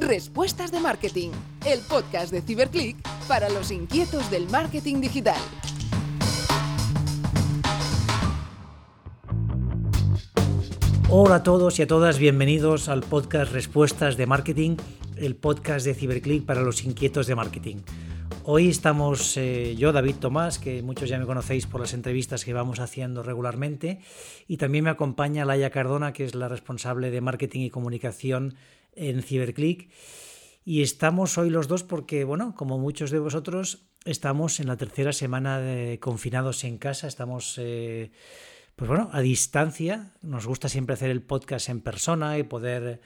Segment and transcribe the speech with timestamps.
[0.00, 1.30] Respuestas de Marketing,
[1.66, 2.96] el podcast de Ciberclick
[3.28, 5.38] para los inquietos del marketing digital.
[11.10, 14.76] Hola a todos y a todas, bienvenidos al podcast Respuestas de Marketing,
[15.18, 17.76] el podcast de Ciberclick para los inquietos de marketing.
[18.52, 22.52] Hoy estamos eh, yo, David Tomás, que muchos ya me conocéis por las entrevistas que
[22.52, 24.00] vamos haciendo regularmente,
[24.48, 28.56] y también me acompaña Laia Cardona, que es la responsable de marketing y comunicación
[28.96, 29.88] en Ciberclick.
[30.64, 35.12] Y estamos hoy los dos porque, bueno, como muchos de vosotros, estamos en la tercera
[35.12, 37.54] semana de confinados en casa, estamos...
[37.56, 38.10] Eh,
[38.74, 43.00] pues bueno, a distancia, nos gusta siempre hacer el podcast en persona y poder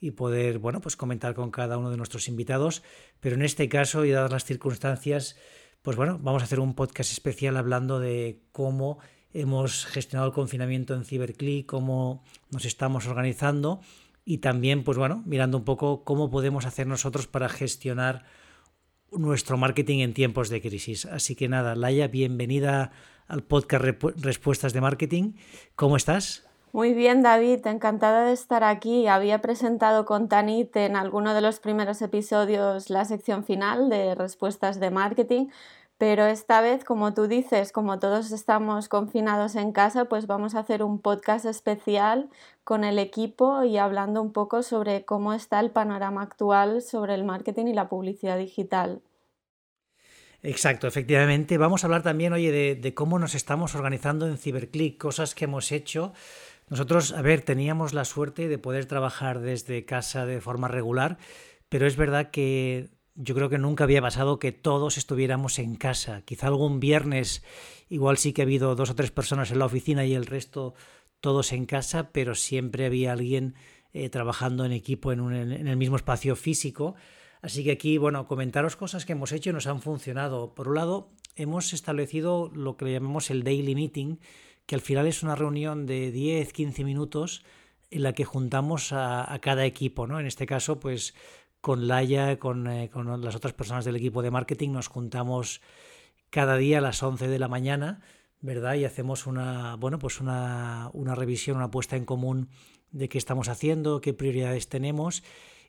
[0.00, 2.82] y poder, bueno, pues comentar con cada uno de nuestros invitados,
[3.20, 5.36] pero en este caso y dadas las circunstancias,
[5.82, 8.98] pues bueno, vamos a hacer un podcast especial hablando de cómo
[9.32, 13.80] hemos gestionado el confinamiento en CiberClick, cómo nos estamos organizando
[14.24, 18.24] y también, pues bueno, mirando un poco cómo podemos hacer nosotros para gestionar
[19.12, 21.04] nuestro marketing en tiempos de crisis.
[21.06, 22.92] Así que nada, Laia, bienvenida
[23.26, 23.84] al podcast
[24.16, 25.32] Respuestas de Marketing.
[25.74, 26.49] ¿Cómo estás?
[26.72, 29.08] Muy bien, David, encantada de estar aquí.
[29.08, 34.78] Había presentado con Tanit en alguno de los primeros episodios la sección final de Respuestas
[34.78, 35.48] de Marketing,
[35.98, 40.60] pero esta vez, como tú dices, como todos estamos confinados en casa, pues vamos a
[40.60, 42.30] hacer un podcast especial
[42.62, 47.24] con el equipo y hablando un poco sobre cómo está el panorama actual sobre el
[47.24, 49.02] marketing y la publicidad digital.
[50.42, 51.58] Exacto, efectivamente.
[51.58, 55.70] Vamos a hablar también, oye, de, cómo nos estamos organizando en CiberClick, cosas que hemos
[55.70, 56.14] hecho.
[56.70, 61.18] Nosotros, a ver, teníamos la suerte de poder trabajar desde casa de forma regular,
[61.68, 66.22] pero es verdad que yo creo que nunca había pasado que todos estuviéramos en casa.
[66.22, 67.42] Quizá algún viernes
[67.88, 70.74] igual sí que ha habido dos o tres personas en la oficina y el resto
[71.20, 73.56] todos en casa, pero siempre había alguien
[73.92, 76.94] eh, trabajando en equipo en, en el mismo espacio físico.
[77.42, 80.54] Así que aquí, bueno, comentaros cosas que hemos hecho y nos han funcionado.
[80.54, 84.16] Por un lado, hemos establecido lo que le llamamos el daily meeting,
[84.66, 87.44] que al final es una reunión de 10, 15 minutos
[87.90, 90.20] en la que juntamos a, cada equipo, ¿no?
[90.20, 91.14] En este caso, pues
[91.60, 95.60] con Laia, con, eh, con, las otras personas del equipo de marketing, nos juntamos
[96.30, 98.00] cada día a las 11 de la mañana,
[98.40, 98.74] ¿verdad?
[98.74, 102.48] Y hacemos una, bueno, pues una, una revisión, una puesta en común
[102.92, 105.22] de qué estamos haciendo, qué prioridades tenemos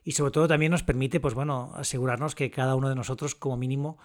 [0.04, 3.56] y sobre todo también nos permite, pues bueno, asegurarnos que cada uno de nosotros, como
[3.56, 3.98] mínimo,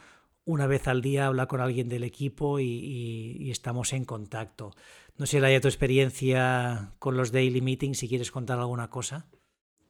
[0.47, 4.71] una vez al día habla con alguien del equipo y, estamos en contacto.
[5.17, 9.27] No sé, haya tu experiencia con los daily meetings, si quieres contar alguna cosa.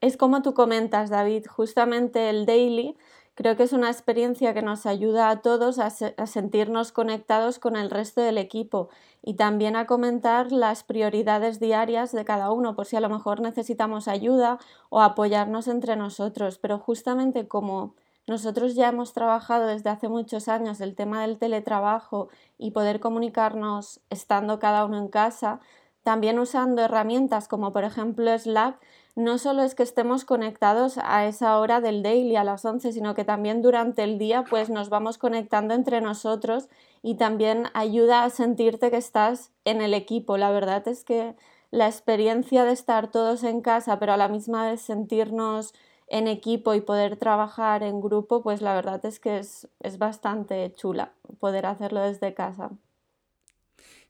[0.01, 2.95] Es como tú comentas, David, justamente el daily
[3.37, 7.91] Creo que es una experiencia que nos ayuda a todos a, sentirnos conectados con el
[7.91, 8.89] resto del equipo
[9.21, 13.39] y también a comentar las prioridades diarias de cada uno, por si a lo mejor
[13.39, 14.57] necesitamos ayuda
[14.89, 16.57] o apoyarnos entre nosotros.
[16.57, 17.93] Pero justamente como
[18.27, 22.27] nosotros ya hemos trabajado desde hace muchos años el tema del teletrabajo
[22.57, 25.61] y poder comunicarnos estando cada uno en casa,
[26.03, 28.79] también usando herramientas como por ejemplo Slack,
[29.15, 33.15] no solo es que estemos conectados a esa hora del daily a las 11, sino
[33.15, 36.69] que también durante el día pues nos vamos conectando entre nosotros
[37.01, 40.37] y también ayuda a sentirte que estás en el equipo.
[40.37, 41.35] La verdad es que
[41.71, 45.73] la experiencia de estar todos en casa, pero a la misma vez sentirnos
[46.07, 50.73] en equipo y poder trabajar en grupo, pues la verdad es que es, es bastante
[50.75, 52.71] chula poder hacerlo desde casa.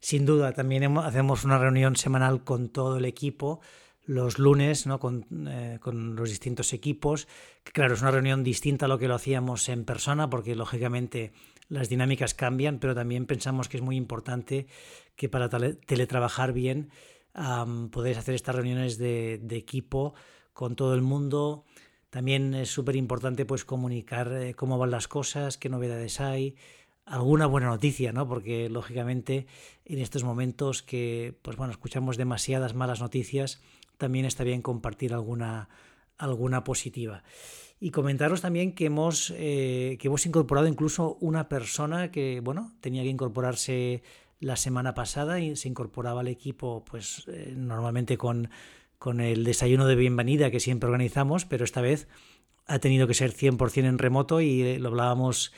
[0.00, 3.60] Sin duda, también hacemos una reunión semanal con todo el equipo
[4.08, 4.98] los lunes ¿no?
[5.48, 7.28] Eh, con, los distintos equipos.
[7.62, 11.32] Claro, es una reunión distinta a lo que lo hacíamos en persona, porque lógicamente
[11.68, 14.66] las dinámicas cambian, pero también pensamos que es muy importante
[15.14, 16.90] que para teletrabajar bien
[17.34, 20.14] um, podéis hacer estas reuniones de, equipo
[20.54, 21.66] con todo el mundo.
[22.10, 26.56] También es súper importante pues, comunicar eh, cómo van las cosas, qué novedades hay,
[27.04, 28.28] alguna buena noticia, ¿no?
[28.28, 29.46] Porque lógicamente
[29.84, 33.60] en estos momentos que pues bueno, escuchamos demasiadas malas noticias,
[33.96, 35.68] también está bien compartir alguna,
[36.16, 37.24] alguna positiva.
[37.80, 43.02] Y comentaros también que hemos, eh, que hemos incorporado incluso una persona que, bueno, tenía
[43.02, 44.02] que incorporarse
[44.40, 48.50] la semana pasada y se incorporaba al equipo, pues eh, normalmente con,
[48.98, 52.08] con el desayuno de bienvenida que siempre organizamos, pero esta vez
[52.66, 55.52] ha tenido que ser 100% en remoto y eh, lo hablábamos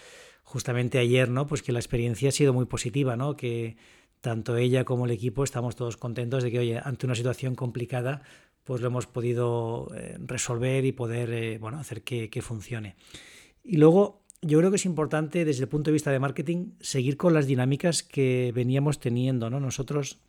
[0.44, 1.46] justamente ayer, ¿no?
[1.46, 3.36] Pues que la experiencia ha sido muy positiva, ¿no?
[3.36, 3.76] Que
[4.20, 8.22] tanto ella como el equipo estamos todos contentos de que, oye, ante una situación complicada,
[8.64, 12.96] pues lo hemos podido eh, resolver y poder eh, bueno, hacer que, funcione.
[13.64, 17.16] Y luego, yo creo que es importante desde el punto de vista de marketing seguir
[17.16, 19.50] con las dinámicas que veníamos teniendo.
[19.50, 19.60] ¿no?
[19.60, 20.20] Nosotros,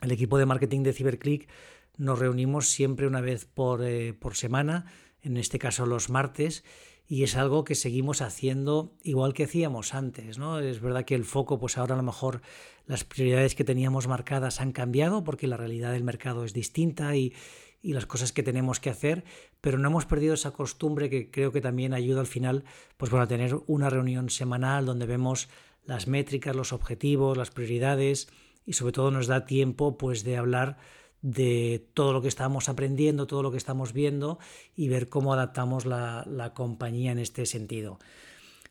[0.00, 1.48] el equipo de marketing de CiberClick,
[1.96, 4.86] nos reunimos siempre una vez por, eh, por semana
[5.22, 6.62] en este caso los martes,
[7.08, 10.58] y es algo que seguimos haciendo igual que hacíamos antes, ¿no?
[10.58, 12.42] Es verdad que el foco, pues ahora a lo mejor
[12.86, 17.32] las prioridades que teníamos marcadas han cambiado porque la realidad del mercado es distinta y,
[17.80, 19.24] y las cosas que tenemos que hacer,
[19.60, 22.64] pero no hemos perdido esa costumbre que creo que también ayuda al final,
[22.96, 25.48] pues bueno, a tener una reunión semanal donde vemos
[25.84, 28.28] las métricas, los objetivos, las prioridades
[28.64, 30.78] y sobre todo nos da tiempo pues de hablar
[31.26, 34.38] de todo lo que estamos aprendiendo, todo lo que estamos viendo
[34.76, 37.98] y ver cómo adaptamos la, compañía en este sentido.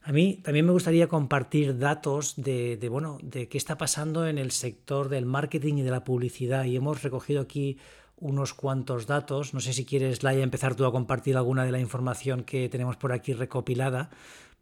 [0.01, 4.51] A mí también me gustaría compartir datos de, bueno, de qué está pasando en el
[4.51, 6.63] sector del marketing y de la publicidad.
[6.63, 7.77] Y hemos recogido aquí
[8.15, 9.53] unos cuantos datos.
[9.53, 12.95] No sé si quieres, Laia, empezar tú a compartir alguna de la información que tenemos
[12.95, 14.11] por aquí recopilada.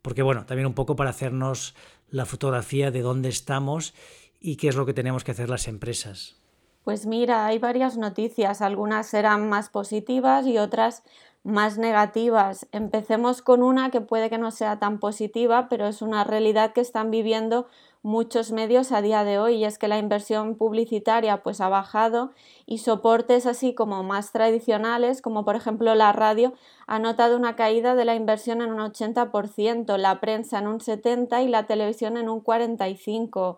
[0.01, 1.75] Porque, bueno, también un poco para hacernos
[2.09, 3.93] la fotografía de dónde estamos
[4.39, 6.42] y qué es lo que tenemos que hacer las empresas.
[6.83, 11.03] Pues mira, hay varias noticias, algunas serán más positivas y otras
[11.43, 12.67] más negativas.
[12.73, 16.81] Empecemos con una que puede que no sea tan positiva, pero es una realidad que
[16.81, 17.67] están viviendo
[18.01, 22.31] muchos medios a día de hoy y es que la inversión publicitaria pues ha bajado
[22.65, 26.53] y soportes así como más tradicionales, como por ejemplo la radio,
[26.85, 31.45] ha notado una caída de la inversión en un 80%, la prensa en un 70%
[31.45, 33.57] y la televisión en un 45%.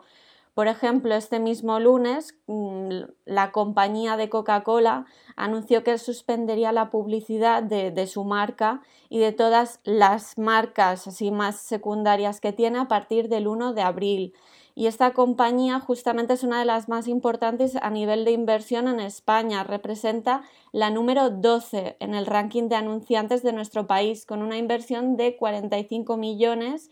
[0.56, 2.90] Por ejemplo, este mismo lunes mm,
[3.26, 5.06] la compañía de Coca-Cola
[5.36, 11.58] anunció que suspendería la publicidad de, su marca y de todas las marcas así más
[11.58, 14.34] secundarias que tiene a partir del 1 de abril.
[14.76, 19.02] Y esta compañía justamente es una de las más importantes a nivel de inversión en
[19.02, 19.66] España.
[19.66, 20.42] Representa
[20.72, 25.36] la número 12 en el ranking de anunciantes de nuestro país, con una inversión de
[25.36, 26.92] 45 millones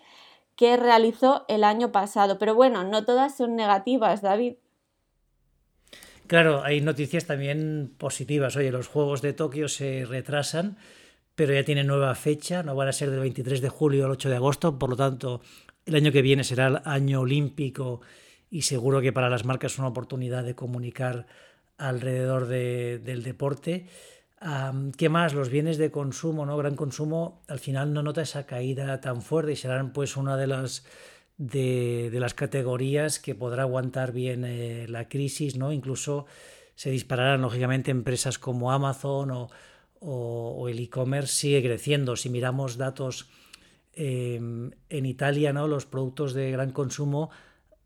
[0.55, 2.38] que realizó el año pasado.
[2.38, 4.55] Pero bueno, no todas son negativas, David.
[6.27, 8.55] Claro, hay noticias también positivas.
[8.55, 10.77] Oye, los Juegos de Tokio se retrasan,
[11.35, 14.29] pero ya tienen nueva fecha, no van a ser del 23 de julio al 8
[14.29, 15.41] de agosto, por lo tanto,
[15.85, 18.01] el año que viene será el año olímpico
[18.49, 21.25] y seguro que para las marcas es una oportunidad de comunicar
[21.77, 23.88] alrededor del deporte.
[24.98, 25.34] ¿Qué más?
[25.34, 26.57] Los bienes de consumo, ¿no?
[26.57, 30.48] Gran consumo, al final no nota esa caída tan fuerte y serán pues una de
[30.48, 30.84] las
[31.38, 35.72] de, las categorías que podrá aguantar bien eh, la crisis, ¿no?
[35.72, 36.25] Incluso
[36.75, 39.48] se dispararán, lógicamente, empresas como Amazon
[40.01, 42.18] o, el e-commerce sigue creciendo.
[42.18, 43.30] Si miramos datos
[43.94, 45.69] em, en Italia, ¿no?
[45.69, 47.30] Los productos de gran consumo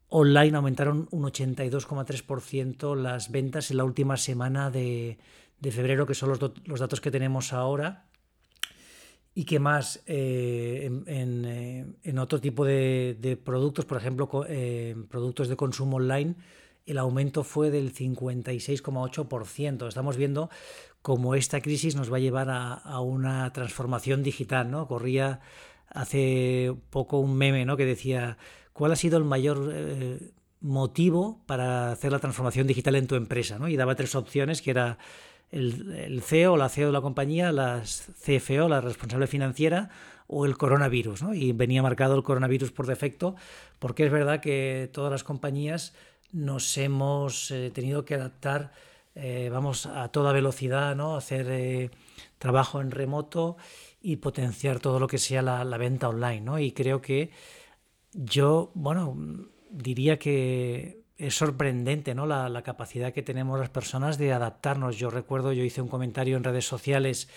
[0.09, 5.19] online aumentaron un 82,3% las ventas en la última semana de,
[5.59, 8.05] de febrero, que son los, datos que tenemos ahora.
[9.33, 15.55] Y que más eh, eh, en, otro tipo de, productos, por ejemplo, eh, productos de
[15.55, 16.35] consumo online,
[16.87, 19.87] el aumento fue del 56,8%.
[19.87, 20.49] Estamos viendo
[21.03, 24.71] cómo esta crisis nos va a llevar a, una transformación digital.
[24.71, 24.87] ¿no?
[24.87, 25.41] Corría
[25.89, 27.77] hace poco un meme ¿no?
[27.77, 28.39] que decía,
[28.73, 29.71] ¿cuál ha sido el mayor
[30.61, 33.59] motivo para hacer la transformación digital en tu empresa?
[33.59, 33.67] ¿no?
[33.67, 34.97] Y daba tres opciones, que era
[35.51, 39.89] el, CEO la CEO de la compañía, la CFO, la responsable financiera,
[40.27, 41.23] o el coronavirus.
[41.23, 41.33] ¿no?
[41.33, 43.35] Y venía marcado el coronavirus por defecto,
[43.79, 45.93] porque es verdad que todas las compañías
[46.31, 48.71] nos hemos eh, tenido que adaptar,
[49.15, 51.15] eh, vamos, a toda velocidad, ¿no?
[51.15, 51.91] hacer eh,
[52.37, 53.57] trabajo en remoto
[54.01, 56.41] y potenciar todo lo que sea la, la venta online.
[56.41, 56.59] ¿no?
[56.59, 57.31] Y creo que
[58.13, 59.15] yo, bueno,
[59.69, 62.25] diría que es sorprendente ¿no?
[62.25, 64.97] La, capacidad que tenemos las personas de adaptarnos.
[64.97, 67.29] Yo recuerdo, yo hice un comentario en redes sociales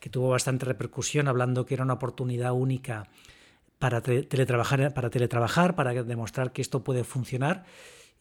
[0.00, 3.08] que tuvo bastante repercusión hablando que era una oportunidad única
[3.78, 7.64] para teletrabajar, para teletrabajar, para demostrar que esto puede funcionar.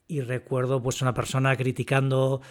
[0.08, 2.42] Y recuerdo pues una persona criticando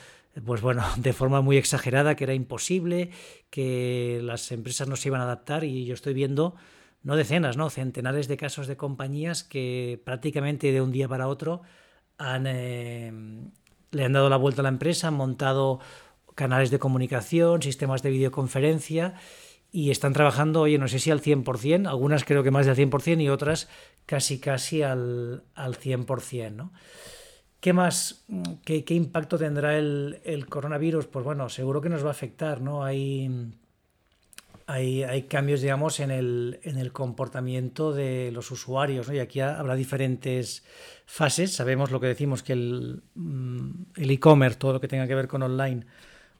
[0.44, 3.10] pues bueno, de forma muy exagerada que era imposible,
[3.50, 6.54] que las empresas no se iban a adaptar y yo estoy viendo
[7.02, 11.60] no decenas, no centenares de casos de compañías que prácticamente de un día para otro
[12.18, 13.12] eh,
[13.90, 15.80] le han dado la vuelta a la empresa, han montado
[16.34, 19.14] canales de comunicación, sistemas de videoconferencia
[19.70, 23.22] y están trabajando, oye, no sé si al 100%, algunas creo que más del 100%
[23.22, 23.68] y otras
[24.06, 26.52] casi casi al, al 100%.
[26.52, 26.72] ¿no?
[27.60, 28.24] ¿Qué más,
[28.64, 31.06] qué, qué impacto tendrá el, el, coronavirus?
[31.06, 32.84] Pues bueno, seguro que nos va a afectar, ¿no?
[32.84, 33.56] Hay
[34.66, 40.64] hay, cambios, digamos, en el, en el, comportamiento de los usuarios, Y aquí habrá diferentes
[41.06, 41.52] fases.
[41.52, 45.42] Sabemos lo que decimos, que el mm, e-commerce, todo lo que tenga que ver con
[45.42, 45.86] online,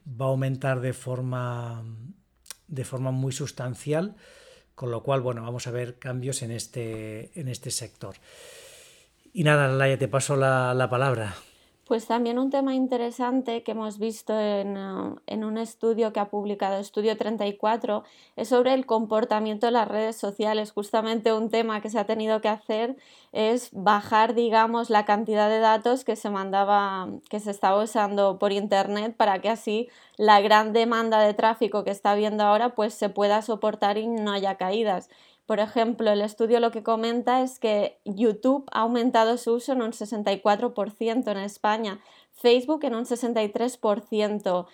[0.09, 1.85] va a aumentar de forma,
[2.67, 4.17] de forma muy sustancial,
[4.75, 8.17] con lo cual, bueno, vamos a ver cambios en este, en este sector.
[9.33, 11.35] Y nada, Laia, te paso la, la palabra.
[11.87, 16.31] Pues también un tema interesante que hemos visto en, uh, en, un estudio que ha
[16.31, 18.05] publicado Estudio 34
[18.37, 20.73] es sobre el comportamiento de las redes sociales.
[20.73, 22.97] Justamente un tema que se ha tenido que hacer
[23.33, 28.53] es bajar, digamos, la cantidad de datos que se mandaba, que se estaba usando por
[28.53, 33.11] internet para que así la gran demanda de tráfico que está habiendo ahora pues se
[33.11, 35.11] pueda soportar y no haya caídas.
[35.47, 39.83] Por ejemplo, el estudio lo que comenta es que YouTube ha aumentado su uso en
[39.83, 42.01] un 64% en España,
[42.33, 44.67] Facebook en un 63%,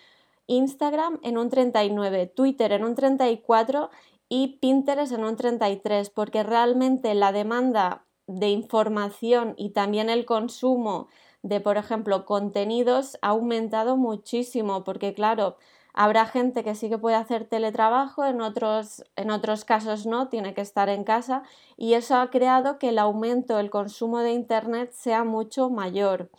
[0.47, 3.91] Instagram en un 39%, Twitter en un 34%
[4.29, 11.09] y Pinterest en un 33%, porque realmente la demanda de información y también el consumo
[11.43, 15.57] de, por ejemplo, contenidos ha aumentado muchísimo, porque claro,
[15.93, 20.55] Habrá gente que sí que puede hacer teletrabajo, en otros, en otros casos no, tiene
[20.55, 21.43] que estar en casa
[21.77, 26.31] y eso ha creado que el aumento del consumo de Internet sea mucho mayor,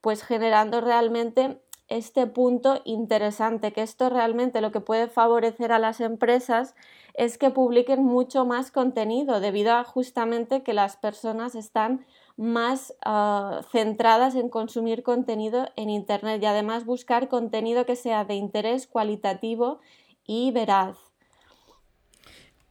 [0.00, 6.00] pues generando realmente este punto interesante, que esto realmente lo que puede favorecer a las
[6.00, 6.74] empresas
[7.14, 12.04] es que publiquen mucho más contenido, debido a justamente que las personas están
[12.36, 18.34] más ah, centradas en consumir contenido en Internet y además buscar contenido que sea de
[18.34, 19.80] interés cualitativo
[20.26, 20.96] y veraz.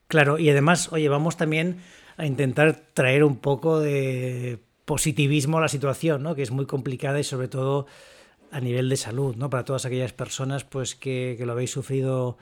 [0.08, 1.82] Claro, y además, oye, vamos también
[2.18, 6.36] a intentar traer un poco de positivismo a la situación, ¿no?
[6.36, 7.88] que es muy complicada y sobre todo
[8.52, 9.50] a nivel de salud, ¿no?
[9.50, 12.38] para todas aquellas personas pues, que, que lo habéis sufrido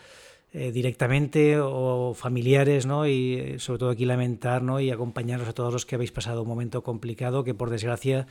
[0.55, 3.07] eh, directamente o familiares, ¿no?
[3.07, 4.79] Y eh, sobre todo aquí lamentar, ¿no?
[4.79, 8.27] Y acompañaros a todos los que habéis pasado un momento complicado, que por desgracia,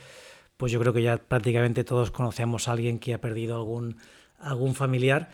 [0.55, 3.97] pues yo creo que ya prácticamente todos conocemos a alguien que ha perdido algún,
[4.39, 5.31] algún familiar.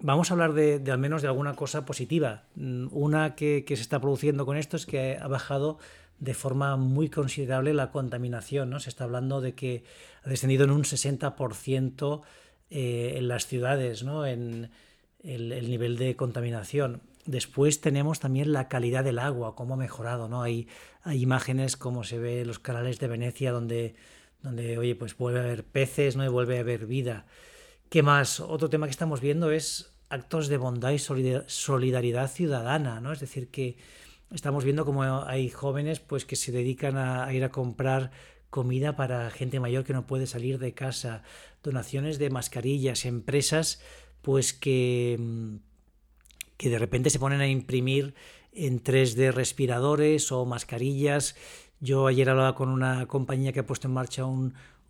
[0.00, 2.42] Vamos a hablar de, al menos de alguna cosa positiva.
[2.56, 5.78] Mm, una que, se está produciendo con esto es que ha bajado
[6.18, 8.68] de forma muy considerable la contaminación.
[8.68, 8.80] ¿no?
[8.80, 9.84] Se está hablando de que
[10.24, 12.22] ha descendido en un 60%
[12.70, 14.26] eh, en las ciudades, ¿no?
[14.26, 14.70] en,
[15.24, 17.02] el, nivel de contaminación.
[17.24, 20.42] Después tenemos también la calidad del agua, cómo ha mejorado, ¿no?
[20.42, 20.68] Hay,
[21.02, 23.94] hay imágenes como se ve en los canales de Venecia donde,
[24.42, 26.24] donde, oye, pues vuelve a haber peces, ¿no?
[26.24, 27.26] Y vuelve a haber vida.
[27.88, 28.40] ¿Qué más?
[28.40, 33.12] Otro tema que estamos viendo es actos de bondad y solidaridad ciudadana, ¿no?
[33.12, 33.76] Es decir, que
[34.32, 38.10] estamos viendo como hay jóvenes pues que se dedican a ir a comprar
[38.50, 41.22] comida para gente mayor que no puede salir de casa,
[41.62, 43.80] donaciones de mascarillas, empresas
[44.22, 45.18] pues que,
[46.56, 48.14] que de repente se ponen a imprimir
[48.52, 51.36] en 3D respiradores o mascarillas.
[51.80, 54.24] Yo ayer hablaba con una compañía que ha puesto en marcha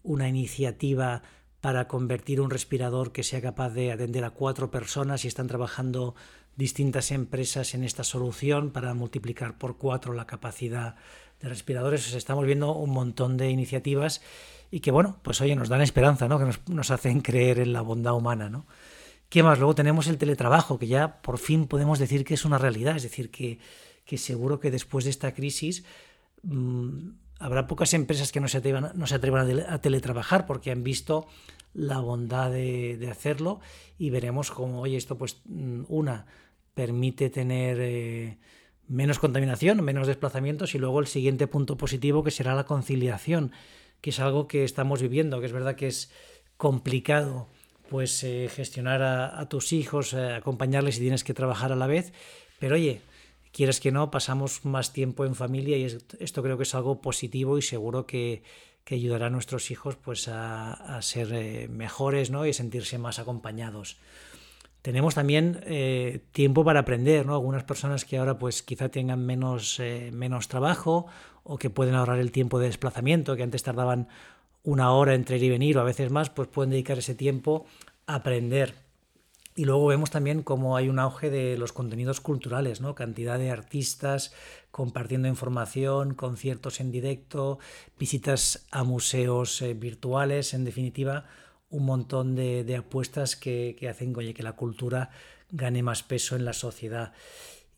[0.02, 1.22] una iniciativa
[1.60, 6.14] para convertir un respirador que sea capaz de atender a cuatro personas y están trabajando
[6.56, 10.96] distintas empresas en esta solución para multiplicar por cuatro la capacidad
[11.40, 12.12] de respiradores.
[12.14, 14.20] estamos viendo un montón de iniciativas
[14.70, 16.38] y que, bueno, pues oye, nos dan esperanza, ¿no?
[16.38, 18.66] Que nos, nos hacen creer en la bondad humana, ¿no?
[19.32, 19.58] ¿Qué más?
[19.58, 23.02] Luego tenemos el teletrabajo, que ya por fin podemos decir que es una realidad, es
[23.02, 23.58] decir, que,
[24.18, 25.84] seguro que después de esta crisis
[26.42, 30.82] mm, habrá pocas empresas que no se atrevan, no se atrevan a, teletrabajar porque han
[30.82, 31.28] visto
[31.72, 33.60] la bondad de, hacerlo
[33.96, 36.26] y veremos cómo, oye, esto pues mm, una
[36.74, 38.36] permite tener eh,
[38.86, 43.52] menos contaminación, menos desplazamientos y luego el siguiente punto positivo que será la conciliación,
[44.02, 46.12] que es algo que estamos viviendo, que es verdad que es
[46.58, 47.48] complicado
[47.92, 52.14] pues eh, gestionar a, tus hijos, eh, acompañarles si tienes que trabajar a la vez.
[52.58, 53.02] Pero oye,
[53.52, 57.58] quieres que no, pasamos más tiempo en familia y esto creo que es algo positivo
[57.58, 58.42] y seguro que,
[58.90, 62.46] ayudará a nuestros hijos pues a, ser eh, mejores ¿no?
[62.46, 63.98] y a sentirse más acompañados.
[64.80, 65.60] Tenemos también
[66.32, 67.34] tiempo para aprender, ¿no?
[67.34, 69.80] Algunas personas que ahora pues quizá tengan menos,
[70.12, 71.06] menos trabajo
[71.44, 74.08] o que pueden ahorrar el tiempo de desplazamiento, que antes tardaban
[74.64, 77.66] una hora entre ir y venir o a veces más, pues pueden dedicar ese tiempo
[78.06, 78.74] a aprender.
[79.54, 82.94] Y luego vemos también cómo hay un auge de los contenidos culturales, ¿no?
[82.94, 84.32] Cantidad de artistas
[84.70, 87.58] compartiendo información, conciertos en directo,
[87.98, 91.26] visitas a museos eh, virtuales, en definitiva,
[91.68, 95.10] un montón de, apuestas que, que hacen que la cultura
[95.50, 97.12] gane más peso en la sociedad.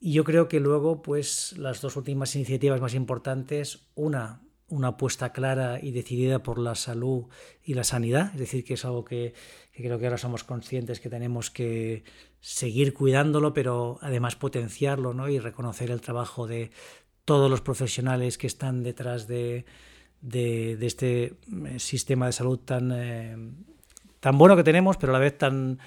[0.01, 5.33] Y yo creo que luego, pues, las dos últimas iniciativas más importantes, una, una apuesta
[5.33, 7.27] clara y decidida por la salud
[7.65, 9.35] y la sanidad, es decir, que es algo que,
[9.73, 12.05] creo que ahora somos conscientes que tenemos que
[12.41, 15.29] seguir cuidándolo, pero además potenciarlo ¿no?
[15.29, 16.71] y reconocer el trabajo de
[17.25, 19.65] todos los profesionales que están detrás de,
[20.31, 23.37] este eh, sistema de salud tan, eh,
[24.21, 25.79] tan bueno que tenemos, pero a la vez tan,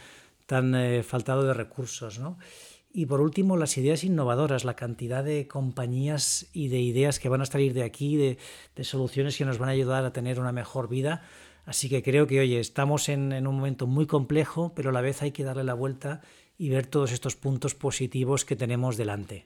[0.46, 2.20] tan eh, faltado de recursos.
[2.20, 2.38] ¿no?
[2.98, 7.42] Y por último, las ideas innovadoras, la cantidad de compañías y de ideas que van
[7.42, 8.40] a salir de aquí, de,
[8.84, 11.22] soluciones que nos van a ayudar a tener una mejor vida.
[11.68, 15.02] Así que creo que, oye, estamos en, en, un momento muy complejo, pero a la
[15.02, 16.22] vez hay que darle la vuelta
[16.58, 19.46] y ver todos estos puntos positivos que tenemos delante.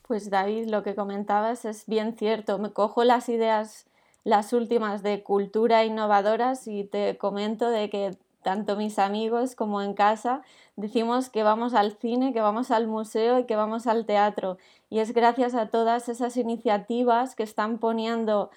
[0.00, 2.58] Pues David, lo que comentabas es bien cierto.
[2.58, 3.84] Me cojo las ideas,
[4.24, 9.94] las últimas de cultura innovadoras y te comento de que tanto mis amigos como en
[9.94, 10.42] casa
[10.76, 14.58] decimos que vamos al cine, que vamos al museo y que vamos al teatro.
[14.90, 18.50] Y es gracias a todas esas iniciativas que están poniendo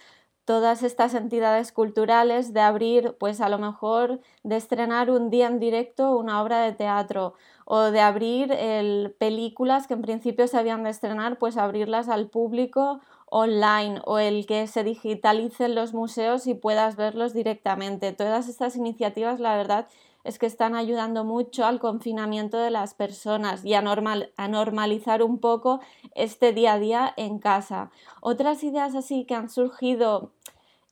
[0.46, 5.60] todas estas entidades culturales de abrir, pues a lo mejor de estrenar un día en
[5.60, 7.34] directo una obra de teatro
[7.66, 12.28] o de abrir el, películas que en principio se habían de estrenar, pues abrirlas al
[12.30, 13.02] público
[13.38, 18.14] online o el que se digitalicen los museos y puedas verlos directamente.
[18.14, 19.90] Todas estas iniciativas, la verdad,
[20.24, 25.22] es que están ayudando mucho al confinamiento de las personas y a, normal, a normalizar
[25.22, 25.82] un poco
[26.16, 27.92] este día a día en casa.
[28.22, 30.32] Otras ideas así que han surgido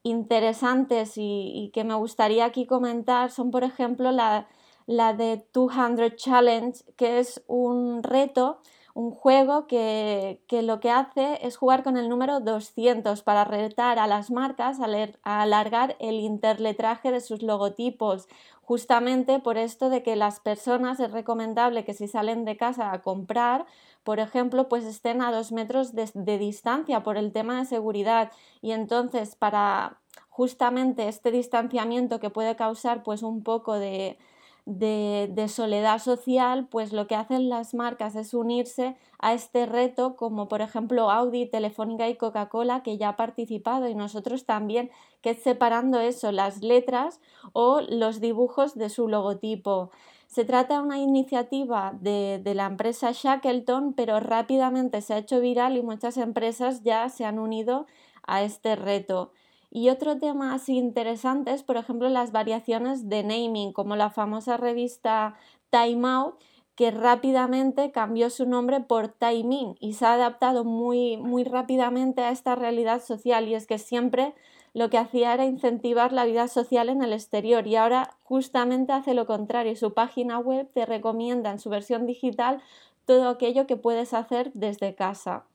[0.04, 4.50] interesantes y, que me gustaría aquí comentar son, por ejemplo, la,
[4.86, 8.60] la de 200 Challenge, que es un reto
[8.94, 14.06] un juego que, lo que hace es jugar con el número 200 para retar a
[14.06, 18.28] las marcas a, alargar el interletraje de sus logotipos.
[18.62, 23.02] Justamente por esto de que las personas es recomendable que si salen de casa a
[23.02, 23.66] comprar,
[24.04, 28.32] por ejemplo, pues estén a dos metros de, de distancia por el tema de seguridad.
[28.62, 29.98] Y entonces para
[30.30, 34.18] justamente este distanciamiento que puede causar pues un poco de,
[34.66, 40.48] de, soledad social, pues lo que hacen las marcas es unirse a este reto, como
[40.48, 44.90] por ejemplo Audi, Telefónica y Coca-Cola, que ya ha participado, y nosotros también,
[45.22, 47.20] que es separando eso, las letras
[47.52, 49.92] o los dibujos de su logotipo.
[50.28, 55.40] Se trata de una iniciativa de, de, la empresa Shackleton, pero rápidamente se ha hecho
[55.42, 57.86] viral y muchas empresas ya se han unido
[58.26, 59.32] a este reto.
[59.76, 64.56] Y otro tema así interesante es, por ejemplo, las variaciones de naming, como la famosa
[64.56, 65.34] revista
[65.72, 66.36] Time Out,
[66.76, 72.30] que rápidamente cambió su nombre por Time y se ha adaptado muy, muy rápidamente a
[72.30, 73.48] esta realidad social.
[73.48, 74.36] Y es que siempre
[74.76, 79.16] lo que hacía era incentivar la vida social en el exterior y ahora justamente hace
[79.16, 79.76] lo contrario.
[79.76, 82.62] Su página web te recomienda en su versión digital
[83.06, 85.48] todo aquello que puedes hacer desde casa.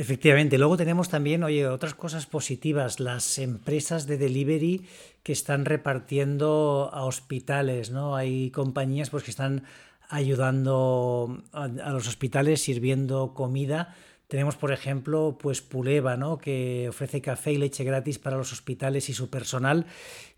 [0.00, 4.86] Efectivamente, luego tenemos también, oye, otras cosas positivas, las empresas de delivery
[5.22, 8.16] que están repartiendo a hospitales, ¿no?
[8.16, 9.64] Hay compañías pues, que están
[10.08, 13.94] ayudando a, los hospitales sirviendo comida.
[14.26, 16.38] Tenemos, por ejemplo, pues Puleva, ¿no?
[16.38, 19.84] que ofrece café y leche gratis para los hospitales y su personal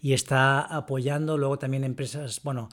[0.01, 1.39] y está apoyando.
[1.39, 2.69] Luego también empresas, bueno,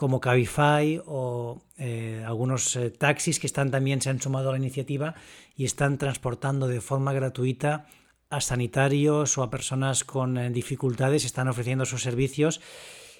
[0.00, 4.58] como Cabify o eh, algunos eh, taxis que están también se han sumado a la
[4.58, 5.14] iniciativa
[5.54, 7.84] y están transportando de forma gratuita
[8.30, 12.62] a sanitarios o a personas con eh, dificultades, están ofreciendo sus servicios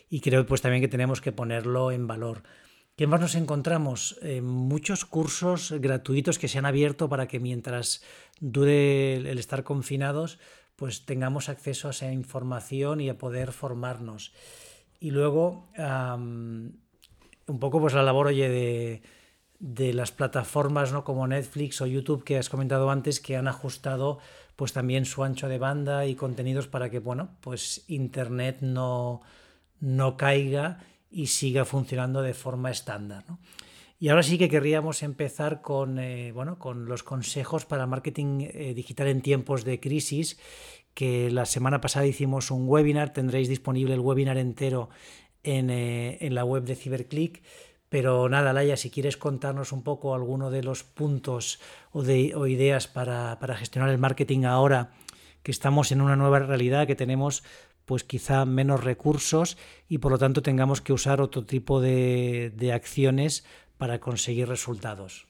[0.08, 2.44] y creo pues también que tenemos que ponerlo en valor.
[2.96, 4.18] ¿Qué más nos encontramos?
[4.42, 8.02] muchos cursos gratuitos que se han abierto para que mientras
[8.40, 10.38] dure el estar confinados,
[10.76, 14.32] pues tengamos acceso a esa información y a poder formarnos.
[15.00, 19.02] Y luego, un poco pues la labor, oye,
[19.58, 21.04] de, las plataformas ¿no?
[21.04, 24.18] como Netflix o YouTube que has comentado antes, que han ajustado
[24.56, 29.22] pues también su ancho de banda y contenidos para que, bueno, pues Internet no,
[29.80, 33.24] no caiga y siga funcionando de forma estándar.
[33.98, 38.74] Y ahora sí que querríamos empezar con, eh, bueno, con los consejos para marketing eh,
[38.74, 40.38] digital en tiempos de crisis
[41.00, 44.90] que la semana pasada hicimos un webinar, tendréis disponible el webinar entero
[45.42, 47.42] en, eh, la web de Ciberclick.
[47.88, 51.58] Pero nada, Laia, si quieres contarnos un poco alguno de los puntos
[51.90, 54.90] o, de, o ideas para, gestionar el marketing ahora
[55.42, 57.44] que estamos en una nueva realidad, que tenemos
[57.86, 59.56] pues quizá menos recursos
[59.88, 63.46] y por lo tanto tengamos que usar otro tipo de, de acciones
[63.78, 65.26] para conseguir resultados.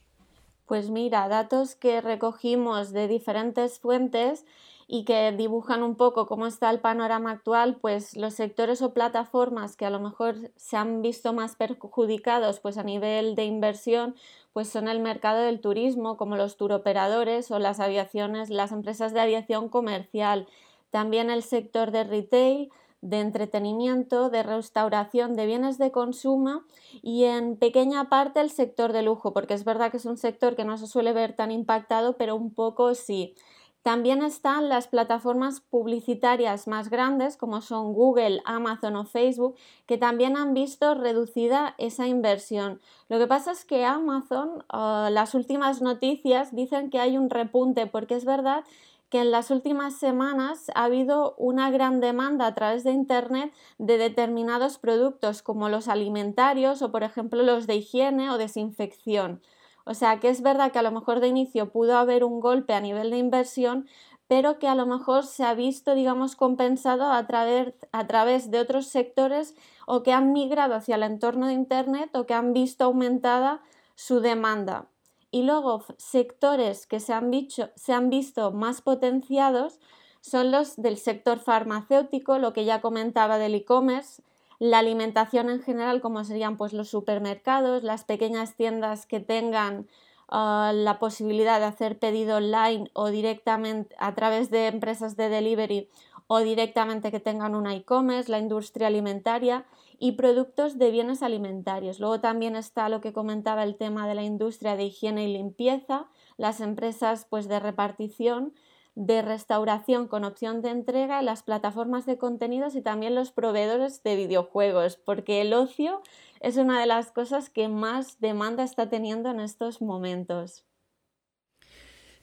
[0.66, 4.44] Pues mira, datos que recogimos de diferentes fuentes
[4.92, 9.76] y que dibujan un poco cómo está el panorama actual, pues los sectores o plataformas
[9.76, 14.16] que a lo mejor se han visto más perjudicados pues a nivel de inversión,
[14.52, 19.20] pues son el mercado del turismo, como los turoperadores o las aviaciones, las empresas de
[19.20, 20.48] aviación comercial,
[20.90, 26.64] también el sector de retail, de entretenimiento, de restauración, de bienes de consumo
[27.00, 30.56] y en pequeña parte el sector de lujo, porque es verdad que es un sector
[30.56, 33.36] que no se suele ver tan impactado, pero un poco sí.
[33.82, 40.36] También están las plataformas publicitarias más grandes como son Google, Amazon o Facebook, que también
[40.36, 42.80] han visto reducida esa inversión.
[43.08, 47.86] Lo que pasa es que Amazon, ah, las últimas noticias dicen que hay un repunte,
[47.86, 48.64] porque es verdad
[49.08, 53.98] que en las últimas semanas ha habido una gran demanda a través de Internet de
[53.98, 59.42] determinados productos como los alimentarios o por ejemplo los de higiene o desinfección.
[59.84, 62.74] O sea que es verdad que a lo mejor de inicio pudo haber un golpe
[62.74, 63.86] a nivel de inversión,
[64.28, 68.60] pero que a lo mejor se ha visto, digamos, compensado a través, a través de
[68.60, 72.84] otros sectores o que han migrado hacia el entorno de Internet o que han visto
[72.84, 73.60] aumentada
[73.96, 74.86] su demanda.
[75.32, 77.30] Y luego sectores que se han,
[77.74, 79.80] se han visto más potenciados
[80.20, 84.22] son los del sector farmacéutico, lo que ya comentaba del e-commerce,
[84.60, 89.88] la alimentación en general, como serían pues, los supermercados, las pequeñas tiendas que tengan
[90.28, 95.88] ah, la posibilidad de hacer pedido online o directamente a través de empresas de delivery
[96.26, 99.64] o directamente que tengan una e-commerce, la industria alimentaria
[99.98, 101.98] y productos de bienes alimentarios.
[101.98, 106.06] Luego también está lo que comentaba el tema de la industria de higiene y limpieza,
[106.36, 108.52] las empresas pues de repartición,
[109.00, 114.14] de restauración con opción de entrega, las plataformas de contenidos y también los proveedores de
[114.14, 116.02] videojuegos, porque el ocio
[116.40, 120.66] es una de las cosas que más demanda está teniendo en estos momentos.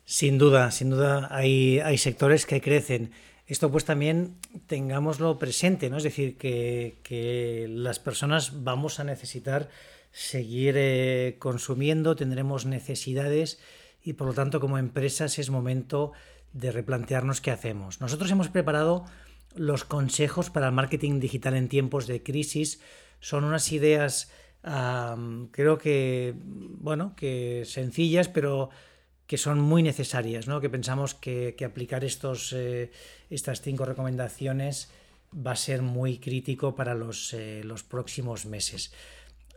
[0.05, 3.11] Sin duda, sin duda hay, hay sectores que crecen
[3.47, 4.35] esto pues también
[4.67, 5.97] tengámoslo presente, ¿no?
[5.97, 9.69] Es decir, que, las personas vamos a necesitar
[10.11, 13.59] seguir eh, consumiendo, tendremos necesidades
[14.03, 16.11] y por lo tanto como empresas es momento
[16.57, 18.01] de replantearnos qué hacemos.
[18.01, 19.05] Nosotros hemos preparado
[19.55, 22.81] los consejos para el marketing digital en tiempos de crisis.
[23.19, 24.31] Son unas ideas,
[25.51, 28.69] creo que, bueno, que sencillas, pero
[29.27, 30.59] que son muy necesarias, ¿no?
[30.61, 32.91] que pensamos que, aplicar estos, eh,
[33.29, 34.89] estas cinco recomendaciones
[35.35, 38.93] va a ser muy crítico para los, eh, los, próximos meses.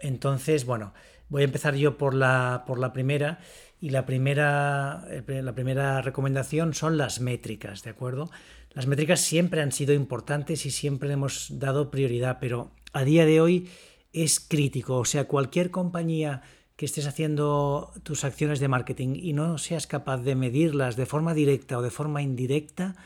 [0.00, 0.92] Entonces, bueno,
[1.28, 3.38] voy a empezar yo por la, por la primera
[3.80, 8.30] y la primera, la primera recomendación son las métricas, ¿de acuerdo?
[8.72, 13.40] Las métricas siempre han sido importantes y siempre hemos dado prioridad, pero a día de
[13.40, 13.68] hoy
[14.12, 16.42] es crítico, o sea, cualquier compañía
[16.76, 21.34] que estés haciendo tus acciones de marketing y no seas capaz de medirlas de forma
[21.34, 22.96] directa o de forma indirecta,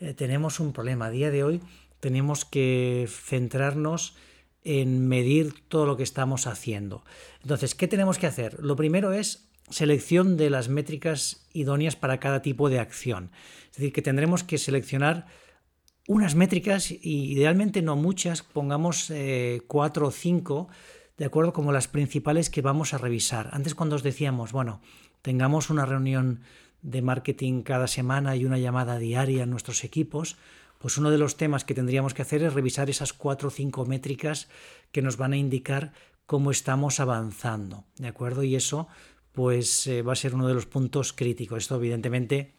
[0.00, 1.06] eh, tenemos un problema.
[1.06, 1.60] A día de hoy
[2.00, 4.14] tenemos que centrarnos
[4.62, 7.04] en medir todo lo que estamos haciendo.
[7.42, 8.58] Entonces, ¿qué tenemos que hacer?
[8.60, 13.30] Lo primero es selección de las métricas idóneas para cada tipo de acción.
[13.70, 15.26] Es decir, que tendremos que seleccionar
[16.08, 20.68] unas métricas y idealmente no muchas, pongamos eh, cuatro o cinco
[21.18, 23.48] de acuerdo como las principales que vamos a revisar.
[23.52, 24.80] Antes cuando os decíamos, bueno,
[25.22, 26.40] tengamos una reunión
[26.82, 30.36] de marketing cada semana y una llamada diaria en nuestros equipos,
[30.78, 33.86] pues uno de los temas que tendríamos que hacer es revisar esas cuatro o cinco
[33.86, 34.48] métricas
[34.92, 35.92] que nos van a indicar
[36.26, 38.42] cómo estamos avanzando, ¿de acuerdo?
[38.42, 38.88] Y eso
[39.36, 41.58] pues eh, va a ser uno de los puntos críticos.
[41.58, 42.54] Esto evidentemente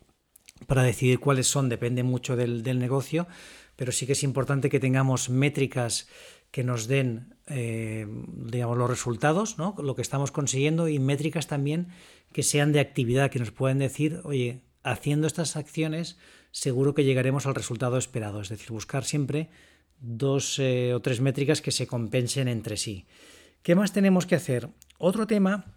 [0.67, 3.27] para decidir cuáles son depende mucho del, del negocio,
[3.75, 6.07] pero sí que es importante que tengamos métricas
[6.51, 9.75] que nos den eh, digamos, los resultados, ¿no?
[9.81, 11.87] lo que estamos consiguiendo y métricas también
[12.31, 16.17] que sean de actividad, que nos pueden decir, oye, haciendo estas acciones
[16.51, 18.41] seguro que llegaremos al resultado esperado.
[18.41, 19.49] Es decir, buscar siempre
[19.99, 23.07] dos eh, o tres métricas que se compensen entre sí.
[23.63, 24.69] ¿Qué más tenemos que hacer?
[24.99, 25.76] Otro tema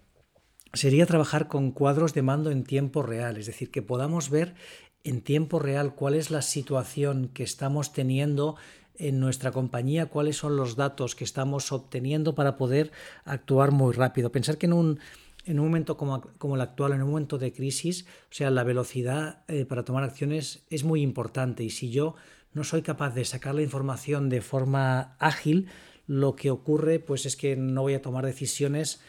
[0.73, 4.55] sería trabajar con cuadros de mando en tiempo real, es decir, que podamos ver
[5.03, 8.57] en tiempo real cuál es la situación que estamos teniendo
[9.01, 12.93] en nuestra compañía, cuáles son los datos que estamos obteniendo para poder
[13.25, 14.31] actuar muy rápido.
[14.31, 15.01] Pensar que en un,
[15.47, 18.63] en un momento como, como, el actual, en un momento de crisis, o sea, la
[18.63, 22.15] velocidad eh, para tomar acciones es muy importante y si yo
[22.53, 25.69] no soy capaz de sacar la información de forma ágil,
[26.07, 29.01] lo que ocurre pues es que no voy a tomar decisiones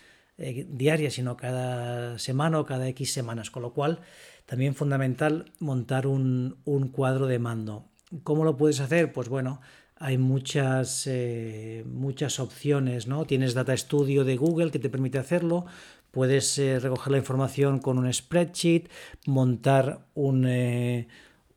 [0.42, 4.00] eh, diarias, sino cada semana o cada X semanas, con lo cual
[4.46, 7.86] también fundamental montar un, un cuadro de mando.
[8.24, 9.14] ¿Cómo lo puedes hacer?
[9.14, 9.62] Pues bueno,
[9.96, 13.26] hay muchas, eh, muchas opciones, ¿no?
[13.26, 15.68] Tienes Data Studio de Google que te permite hacerlo,
[16.10, 18.90] puedes eh, recoger la información con un spreadsheet,
[19.28, 20.48] montar un,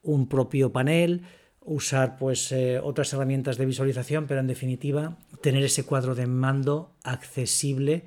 [0.02, 1.22] un propio panel,
[1.62, 8.04] usar pues otras herramientas de visualización, pero en definitiva tener ese cuadro de mando accesible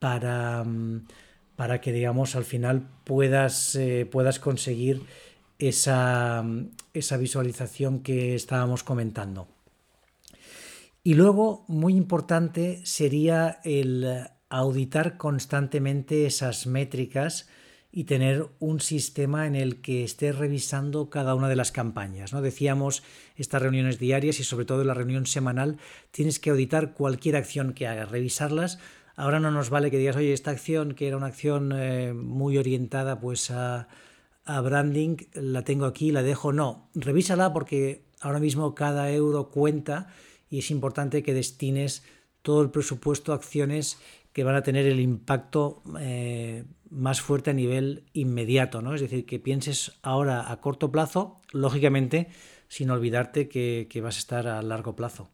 [0.00, 1.06] para, mm,
[1.54, 3.78] para que digamos al final puedas,
[4.10, 5.02] puedas conseguir
[5.60, 6.44] esa,
[6.94, 9.46] esa visualización que estábamos comentando.
[11.02, 17.48] Y luego, muy importante, sería el auditar constantemente esas métricas
[17.92, 22.32] y tener un sistema en el que esté revisando cada una de las campañas.
[22.32, 22.42] ¿no?
[22.42, 23.02] Decíamos
[23.36, 25.78] estas reuniones diarias y sobre todo la reunión semanal,
[26.10, 28.78] tienes que auditar cualquier acción que hagas, revisarlas.
[29.16, 32.58] Ahora no nos vale que digas, oye, esta acción que era una acción eh, muy
[32.58, 33.88] orientada pues a,
[34.46, 36.52] branding, la tengo aquí, la dejo.
[36.52, 40.08] No, revísala porque ahora mismo cada euro cuenta
[40.48, 42.02] y es importante que destines
[42.42, 43.98] todo el presupuesto a acciones
[44.32, 48.94] que van a tener el impacto eh, más fuerte a nivel inmediato, ¿no?
[48.94, 52.28] Es decir, que pienses ahora a corto plazo, lógicamente,
[52.68, 55.28] sin olvidarte que, que vas a estar a largo plazo.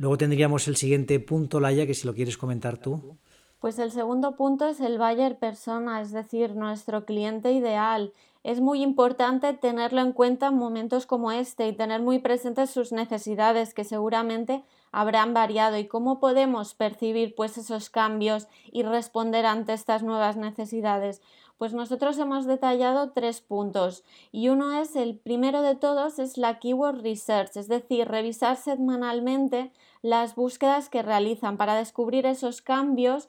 [0.00, 3.18] Luego tendríamos el siguiente punto, Laia, que si lo quieres comentar tú.
[3.58, 8.14] Pues el segundo punto es el buyer persona, es decir, nuestro cliente ideal.
[8.42, 12.92] Es muy importante tenerlo en cuenta en momentos como este y tener muy presentes sus
[12.92, 19.74] necesidades que seguramente habrán variado y cómo podemos percibir pues esos cambios y responder ante
[19.74, 21.20] estas nuevas necesidades.
[21.58, 26.58] Pues nosotros hemos detallado tres puntos y uno es el primero de todos es la
[26.58, 29.70] keyword research, es decir, revisar semanalmente
[30.02, 33.28] las búsquedas que realizan para descubrir esos cambios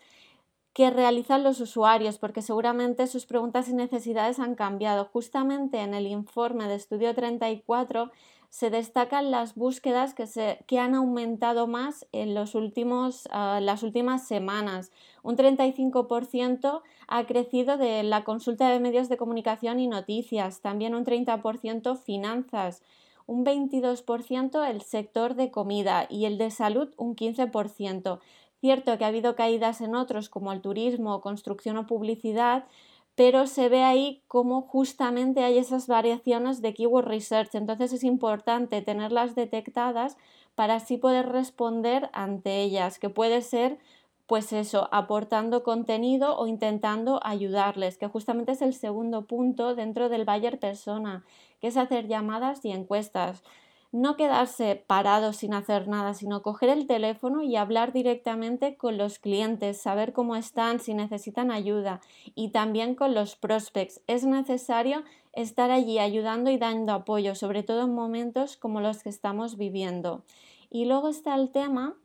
[0.73, 5.05] que realizan los usuarios, porque seguramente sus preguntas y necesidades han cambiado.
[5.11, 8.11] Justamente en el informe de estudio 34
[8.49, 13.81] se destacan las búsquedas que, se, que han aumentado más en los últimos, ah, las
[13.81, 14.91] últimas semanas.
[15.23, 21.05] Un 35% ha crecido de la consulta de medios de comunicación y noticias, también un
[21.05, 22.83] 30% finanzas,
[23.31, 28.19] un 22% el sector de comida y el de salud un 15%.
[28.59, 32.65] Cierto que ha habido caídas en otros como el turismo, construcción o publicidad,
[33.15, 37.55] pero se ve ahí cómo justamente hay esas variaciones de keyword research.
[37.55, 40.17] Entonces es importante tenerlas detectadas
[40.53, 43.79] para así poder responder ante ellas, que puede ser
[44.31, 50.23] pues eso, aportando contenido o intentando ayudarles, que justamente es el segundo punto dentro del
[50.23, 51.25] buyer persona,
[51.59, 53.43] que es hacer llamadas y encuestas
[53.91, 59.19] no quedarse parado sin hacer nada, sino coger el teléfono y hablar directamente con los
[59.19, 61.99] clientes, saber cómo están, si necesitan ayuda
[62.33, 63.99] y también con los prospects.
[64.07, 69.09] Es necesario estar allí ayudando y dando apoyo, sobre todo en momentos como los que
[69.09, 70.23] estamos viviendo.
[70.69, 71.97] Y luego está el tema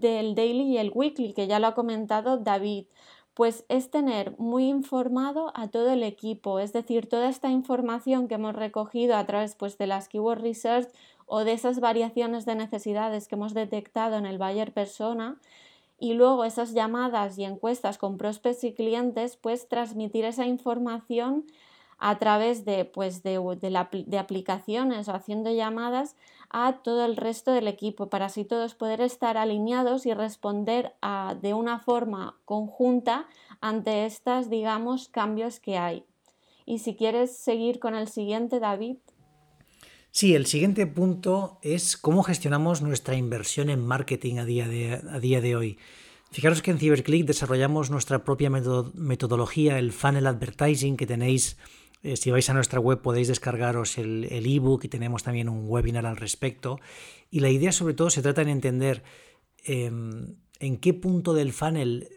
[0.00, 2.86] del daily y el weekly, que ya lo ha comentado David
[3.34, 8.36] pues es tener muy informado a todo el equipo, es decir, toda esta información que
[8.36, 10.88] hemos recogido a través pues, de las keyword research
[11.26, 15.36] o de esas variaciones de necesidades que hemos detectado en el buyer persona
[15.98, 21.44] y luego esas llamadas y encuestas con prospects y clientes, pues transmitir esa información
[21.98, 23.40] a través de, pues de,
[24.06, 26.16] de, aplicaciones o haciendo llamadas
[26.50, 30.94] a todo el resto del equipo para así todos poder estar alineados y responder
[31.40, 33.26] de una forma conjunta
[33.60, 36.04] ante estos, digamos, cambios que hay.
[36.66, 38.96] Y si quieres seguir con el siguiente, David.
[40.10, 45.18] Sí, el siguiente punto es cómo gestionamos nuestra inversión en marketing a día de, a
[45.18, 45.78] día de hoy.
[46.30, 51.56] Fijaros que en CyberClick desarrollamos nuestra propia metodología, el funnel advertising, que tenéis,
[52.04, 56.06] eh, si vais a nuestra web podéis descargaros el ebook y tenemos también un webinar
[56.06, 56.78] al respecto.
[57.30, 59.02] Y la idea sobre todo se trata de entender
[59.64, 62.08] em, en qué punto del funnel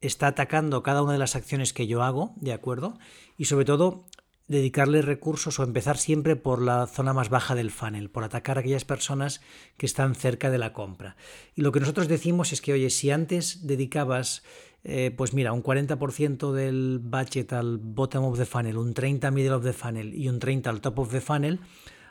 [0.00, 2.98] está atacando cada una de las acciones que yo hago, ¿de acuerdo?
[3.36, 4.06] Y sobre todo
[4.48, 8.60] dedicarle recursos o empezar siempre por la zona más baja del funnel, por atacar a
[8.60, 9.40] aquellas personas
[9.76, 11.16] que están cerca de la compra.
[11.54, 14.42] Y lo que nosotros decimos es que, oye, si antes dedicabas,
[14.84, 19.52] eh, pues mira, un 40% del budget al bottom of the funnel, un 30% middle
[19.52, 21.60] of the funnel y un 30% al top of the funnel,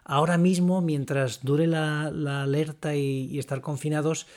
[0.03, 2.05] ahora mismo, mientras dure la,
[2.41, 4.27] alerta y, y estar confinados,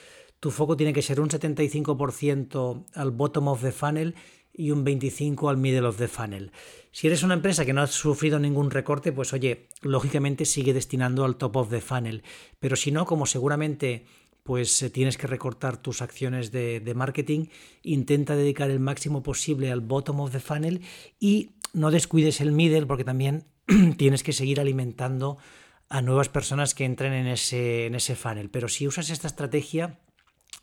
[0.40, 4.14] tu foco tiene que ser un 75% al bottom of the funnel
[4.55, 6.53] y un 25 al middle of the funnel.
[6.90, 11.25] Si eres una empresa que no ha sufrido ningún recorte, pues oye, lógicamente sigue destinando
[11.25, 12.23] al top of the funnel.
[12.61, 14.05] Pero si no, como seguramente
[14.42, 17.46] pues eh, tienes que recortar tus acciones de, marketing,
[17.83, 20.83] intenta dedicar el máximo posible al bottom of the funnel
[21.20, 23.44] y no descuides el middle porque también
[23.96, 25.38] tienes que seguir alimentando
[25.88, 28.50] a nuevas personas que entren en ese, en ese funnel.
[28.50, 30.00] Pero si usas esta estrategia,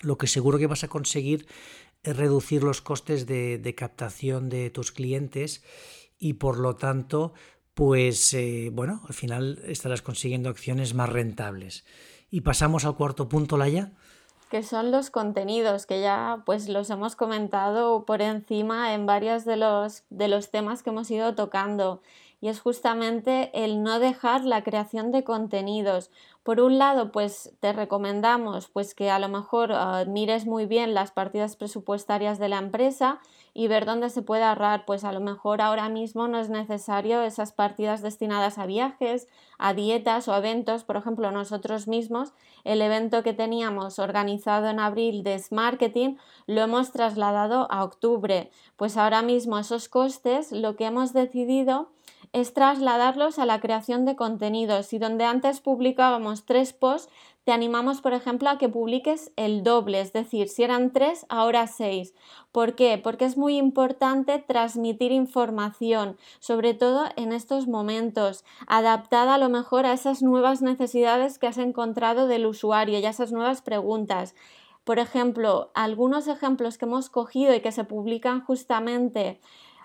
[0.02, 1.48] lo que seguro que vas a conseguir
[2.04, 5.64] es reducir los costes de, captación de tus clientes
[6.18, 7.34] y por lo tanto,
[7.74, 11.86] pues eh, bueno, al final estarás consiguiendo acciones más rentables.
[12.32, 13.92] Y pasamos al cuarto punto, Laia.
[14.50, 19.58] Que son los contenidos, que ya pues los hemos comentado por encima en varios de
[19.58, 22.02] los, de los temas que hemos ido tocando
[22.42, 26.10] y es justamente el no dejar la creación de contenidos.
[26.44, 30.94] Por un lado, pues te recomendamos pues que a lo mejor ah, mires muy bien
[30.94, 33.20] las partidas presupuestarias de la empresa
[33.54, 34.86] y ver dónde se puede ahorrar.
[34.86, 39.74] Pues a lo mejor ahora mismo no es necesario esas partidas destinadas a viajes, a
[39.74, 40.86] dietas o eventos.
[40.86, 46.16] Por ejemplo, nosotros mismos, el evento que teníamos organizado en abril de Marketing
[46.48, 48.50] lo hemos trasladado a octubre.
[48.76, 51.90] Pues ahora mismo esos costes lo que hemos decidido
[52.32, 57.12] es trasladarlos a la creación de contenidos y donde antes publicábamos tres posts,
[57.44, 61.66] te animamos, por ejemplo, a que publiques el doble, es decir, si eran tres, ahora
[61.66, 62.14] seis.
[62.52, 63.00] ¿Por qué?
[63.04, 69.88] Porque es muy importante transmitir información, sobre todo en estos momentos, adaptada a lo mejor
[69.88, 74.36] a esas nuevas necesidades que has encontrado del usuario y a esas nuevas preguntas.
[74.84, 79.40] Por ejemplo, algunos ejemplos que hemos cogido y que se publican justamente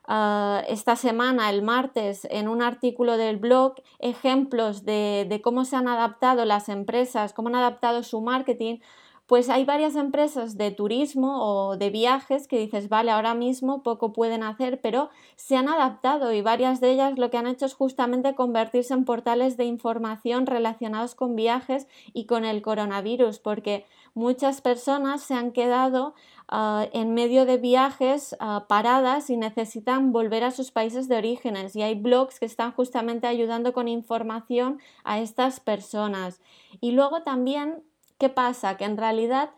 [0.06, 5.76] Ah, esta semana, el martes, en un artículo del blog, ejemplos de, de cómo se
[5.76, 8.80] han adaptado las empresas, cómo han adaptado su marketing
[9.26, 14.12] pues hay varias empresas de turismo o de viajes que dices, vale, ahora mismo poco
[14.12, 17.72] pueden hacer, pero se han adaptado y varias de ellas lo que han hecho es
[17.72, 24.60] justamente convertirse en portales de información relacionados con viajes y con el coronavirus, porque muchas
[24.60, 26.14] personas se han quedado
[26.48, 31.74] ah, en medio de viajes ah, paradas y necesitan volver a sus países de orígenes
[31.76, 36.42] y hay blogs que están justamente ayudando con información a estas personas.
[36.82, 37.82] Y luego también
[38.18, 38.76] ¿Qué pasa?
[38.76, 39.50] Que en realidad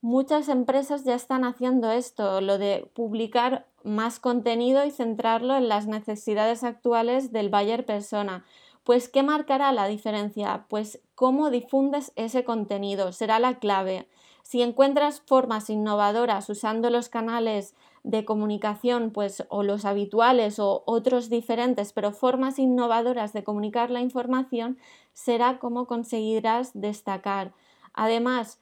[0.00, 5.86] muchas empresas ya están haciendo esto, lo de publicar más contenido y centrarlo en las
[5.86, 8.44] necesidades actuales del buyer persona.
[8.84, 10.66] Pues, ¿qué marcará la diferencia?
[10.68, 14.08] Pues, cómo difundes ese contenido será la clave.
[14.42, 21.30] Si encuentras formas innovadoras usando los canales de comunicación, pues, o los habituales o otros
[21.30, 24.78] diferentes, pero formas innovadoras de comunicar la información,
[25.12, 27.52] será como conseguirás destacar.
[27.94, 28.60] Además,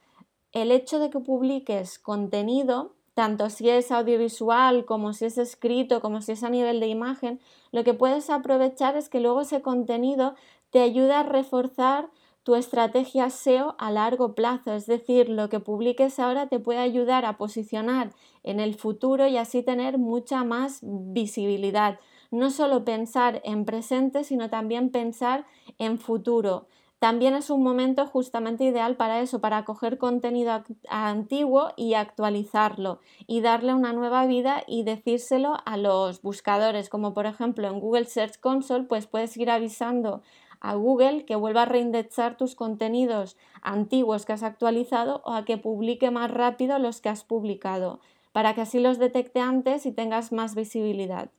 [0.53, 6.23] el hecho de que publiques contenido, tanto si es audiovisual como si es escrito, como
[6.23, 7.41] si es a nivel de imagen,
[7.73, 10.35] lo que puedes aprovechar es que luego ese contenido
[10.71, 12.09] te ayuda a reforzar
[12.43, 17.25] tu estrategia SEO a largo plazo, es decir, lo que publiques ahora te puede ayudar
[17.25, 18.13] a posicionar
[18.43, 22.01] en el futuro y así tener mucha más visibilidad.
[22.31, 25.45] No solo pensar en presente, sino también pensar
[25.79, 26.67] en futuro
[27.01, 33.41] también es un momento justamente ideal para eso, para coger contenido antiguo y actualizarlo y
[33.41, 38.39] darle una nueva vida y decírselo a los buscadores, como por ejemplo en Google Search
[38.39, 40.23] Console, pues puedes ir avisando
[40.61, 45.57] a Google que vuelva a reindexar tus contenidos antiguos que has actualizado o a que
[45.57, 48.01] publique más rápido los que has publicado,
[48.33, 51.31] para que así los detecte antes y tengas más visibilidad.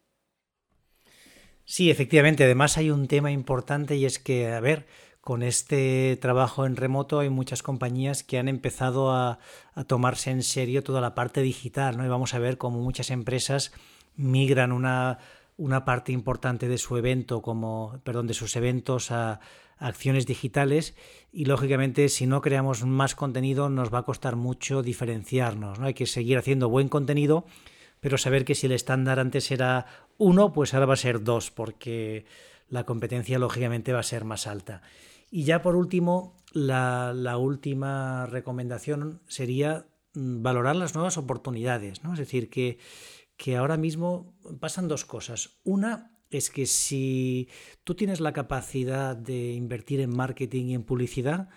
[1.66, 2.44] Sí, efectivamente.
[2.44, 4.88] Además hay un tema importante y es que, a ver,
[5.22, 9.40] con este trabajo en remoto hay muchas compañías que han empezado a,
[9.88, 12.06] tomarse en serio toda la parte digital, ¿no?
[12.06, 13.72] Y vamos a ver cómo muchas empresas
[14.16, 15.20] migran una,
[15.58, 19.40] una parte importante de su evento, como, perdón, de sus eventos a,
[19.82, 20.96] acciones digitales
[21.34, 25.88] y lógicamente si no creamos más contenido nos va a costar mucho diferenciarnos, ¿no?
[25.88, 27.46] Hay que seguir haciendo buen contenido,
[28.00, 29.88] pero saber que si el estándar antes era
[30.20, 32.26] uno, pues ahora va a ser dos, porque
[32.70, 34.84] la competencia lógicamente va a ser más alta.
[35.32, 42.12] Y ya por último, la, última recomendación sería mm, valorar las nuevas oportunidades, ¿no?
[42.14, 42.78] Es decir, que,
[43.38, 45.62] que ahora mismo pasan dos cosas.
[45.64, 47.48] Una es que si
[47.86, 51.48] tú tienes la capacidad de invertir en marketing y en publicidad,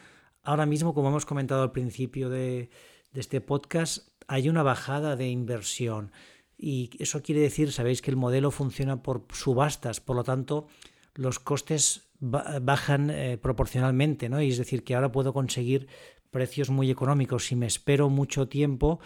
[0.44, 2.70] ahora mismo, como hemos comentado al principio de,
[3.12, 6.12] de este podcast, hay una bajada de inversión.
[6.56, 10.68] Y eso quiere decir, sabéis que el modelo funciona por subastas, por lo tanto,
[11.14, 14.40] los costes bajan eh, proporcionalmente, ¿no?
[14.40, 15.88] Y es decir, que ahora puedo conseguir
[16.30, 17.46] precios muy económicos.
[17.46, 19.00] Si me espero mucho tiempo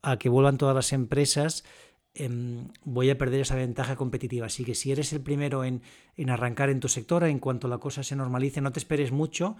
[0.00, 1.64] a que vuelvan todas las empresas,
[2.14, 4.46] em, voy a perder esa ventaja competitiva.
[4.46, 5.82] Así que si eres el primero en,
[6.16, 9.56] en, arrancar en tu sector, en cuanto la cosa se normalice, no te esperes mucho,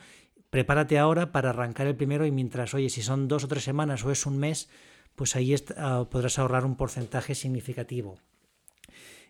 [0.51, 4.05] prepárate ahora para arrancar el primero y mientras, oye, si son dos o tres semanas
[4.05, 4.69] o es un mes,
[5.15, 8.19] pues ahí ah, podrás ahorrar un porcentaje significativo.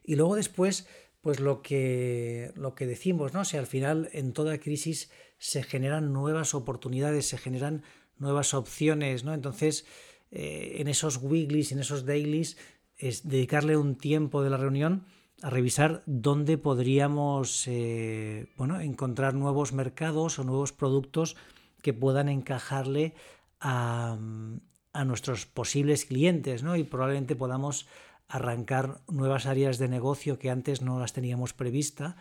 [0.04, 0.88] Y luego después
[1.22, 3.44] pues lo que, lo que decimos, ¿no?
[3.44, 7.82] si al final en toda crisis se generan nuevas oportunidades, se generan
[8.18, 9.32] nuevas opciones, ¿no?
[9.34, 9.86] Entonces,
[10.30, 12.58] eh, en esos weeklies, en esos dailies,
[12.96, 15.04] es dedicarle un tiempo de la reunión
[15.42, 21.36] a revisar dónde podríamos eh, bueno, encontrar nuevos mercados o nuevos productos
[21.82, 23.14] que puedan encajarle
[23.60, 24.16] a,
[24.92, 26.76] a nuestros posibles clientes, ¿no?
[26.76, 27.86] Y probablemente podamos
[28.32, 32.16] arrancar nuevas áreas de negocio que antes no las teníamos prevista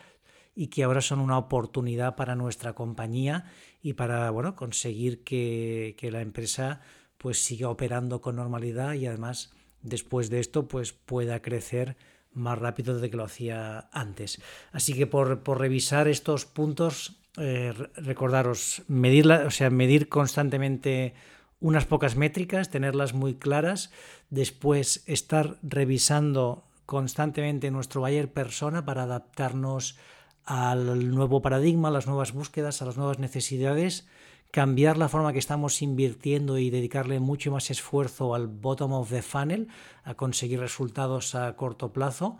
[0.53, 3.45] y que ahora son una oportunidad para nuestra compañía
[3.81, 6.81] y para bueno, conseguir que, la empresa
[7.17, 11.95] pues siga operando con normalidad y además después de esto pues pueda crecer
[12.33, 14.41] más rápido de que lo hacía antes.
[14.73, 21.13] Así que por, revisar estos puntos, eh, recordaros, o sea, medir constantemente
[21.61, 23.91] unas pocas métricas, tenerlas muy claras,
[24.29, 29.97] después estar revisando constantemente nuestro buyer persona para adaptarnos
[30.43, 34.07] al nuevo paradigma, a las nuevas búsquedas, a las nuevas necesidades,
[34.51, 39.21] cambiar la forma que estamos invirtiendo y dedicarle mucho más esfuerzo al bottom of the
[39.21, 39.67] funnel,
[40.03, 42.37] a conseguir resultados a corto plazo,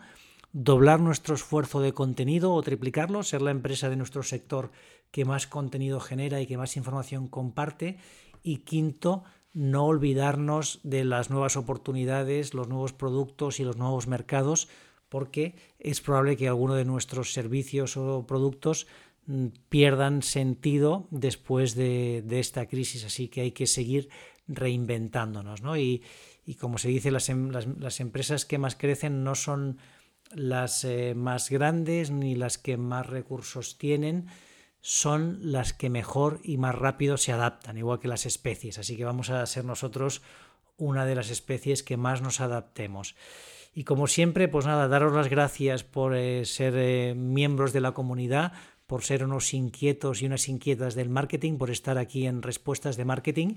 [0.52, 4.70] doblar nuestro esfuerzo de contenido o triplicarlo, ser la empresa de nuestro sector
[5.10, 7.98] que más contenido genera y que más información comparte.
[8.42, 14.68] Y quinto, no olvidarnos de las nuevas oportunidades, los nuevos productos y los nuevos mercados,
[15.08, 18.86] porque es probable que alguno de nuestros servicios o productos
[19.26, 24.08] mm, pierdan sentido después de, esta crisis, así que hay que seguir
[24.48, 25.60] reinventándonos.
[25.76, 26.02] Y,
[26.58, 29.76] como se dice, em, las, empresas que más crecen no son
[30.34, 34.28] las eh, más grandes ni las que más recursos tienen,
[34.82, 38.78] son las que mejor y más rápido se adaptan, igual que las especies.
[38.78, 40.22] Así que vamos a ser nosotros
[40.76, 43.14] una de las especies que más nos adaptemos.
[43.74, 47.92] Y como siempre, pues nada, daros las gracias por eh, ser eh, miembros de la
[47.92, 48.52] comunidad,
[48.88, 53.04] por ser unos inquietos y unas inquietas del marketing, por estar aquí en Respuestas de
[53.04, 53.54] Marketing.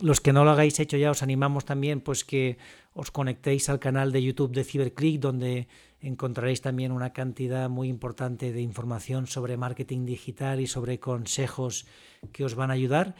[0.00, 2.58] Los que no lo hagáis hecho ya, os animamos también pues que
[2.92, 5.68] os conectéis al canal de YouTube de CiberClick, donde
[6.00, 11.86] encontraréis también una cantidad muy importante de información sobre marketing digital y sobre consejos
[12.32, 13.14] que os van a ayudar.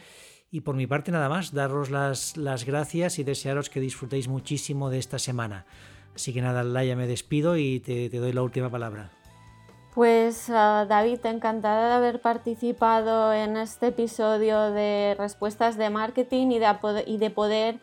[0.51, 4.89] Y por mi parte nada más, daros las, las gracias y desearos que disfrutéis muchísimo
[4.89, 5.65] de esta semana.
[6.13, 9.16] Así que nada, Laia, me despido y te, doy la última palabra.
[9.97, 16.59] Pues ah, David, encantada de haber participado en este episodio de Respuestas de Marketing y
[16.59, 16.67] de,
[17.07, 17.79] y de poder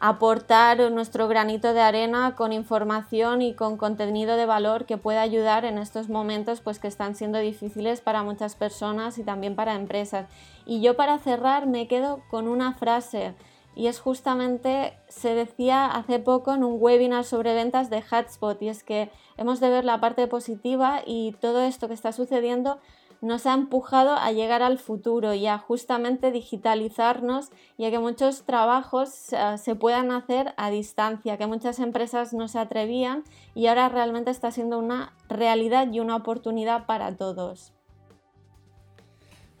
[0.00, 5.64] aportar nuestro granito de arena con información y con contenido de valor que pueda ayudar
[5.64, 10.26] en estos momentos pues que están siendo difíciles para muchas personas y también para empresas.
[10.66, 13.34] Y yo para cerrar me quedo con una frase
[13.74, 18.68] y es justamente, se decía hace poco en un webinar sobre ventas de Hotspot, y
[18.68, 22.78] es que hemos de ver la parte positiva y todo esto que está sucediendo
[23.22, 28.42] nos ha empujado a llegar al futuro y a justamente digitalizarnos y a que muchos
[28.42, 33.22] trabajos eh, se puedan hacer a distancia, que muchas empresas no se atrevían
[33.54, 37.72] y ahora realmente está siendo una realidad y una oportunidad para todos.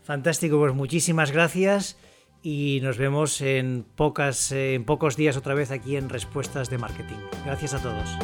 [0.02, 1.96] Fantástico, pues muchísimas gracias
[2.42, 7.18] y nos vemos en, pocos días otra vez aquí en Respuestas de Marketing.
[7.44, 8.18] Gracias a todos.